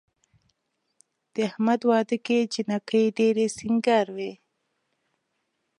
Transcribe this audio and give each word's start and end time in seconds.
د 1.33 1.35
احمد 1.49 1.81
واده 1.89 2.17
کې 2.25 2.37
جینکۍ 2.53 3.05
ډېرې 3.17 3.45
سینګار 3.57 4.07
وې. 4.15 4.31